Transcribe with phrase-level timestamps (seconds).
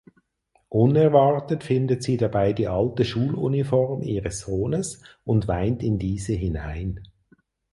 [0.69, 6.99] Unerwartet findet sie dabei die alte Schuluniform ihres Sohnes und weint in diese hinein.